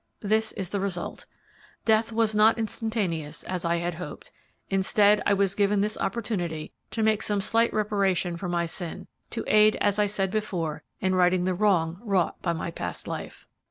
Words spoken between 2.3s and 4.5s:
not instantaneous, as I had hoped;